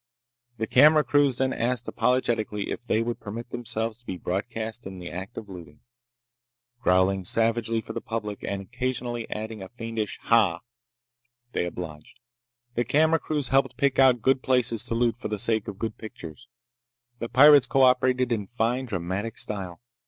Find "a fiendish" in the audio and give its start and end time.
9.67-10.17